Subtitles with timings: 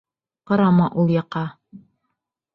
[0.51, 1.45] Ҡарама ул яҡҡа.